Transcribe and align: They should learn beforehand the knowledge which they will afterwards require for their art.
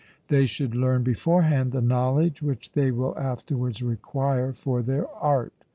They 0.29 0.47
should 0.47 0.73
learn 0.73 1.03
beforehand 1.03 1.73
the 1.73 1.79
knowledge 1.81 2.41
which 2.41 2.71
they 2.71 2.89
will 2.89 3.15
afterwards 3.19 3.83
require 3.83 4.51
for 4.51 4.81
their 4.81 5.07
art. 5.09 5.53